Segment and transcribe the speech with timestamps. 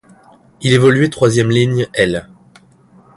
[0.61, 2.27] Il évoluait troisième ligne aile.